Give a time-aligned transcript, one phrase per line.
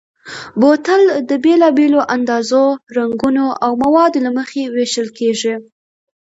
[0.59, 2.63] بوتل د بېلابېلو اندازو،
[2.97, 5.55] رنګونو او موادو له مخې وېشل کېږي.